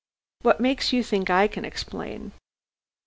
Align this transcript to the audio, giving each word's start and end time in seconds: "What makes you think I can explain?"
"What 0.41 0.59
makes 0.59 0.91
you 0.91 1.03
think 1.03 1.29
I 1.29 1.47
can 1.47 1.63
explain?" 1.63 2.31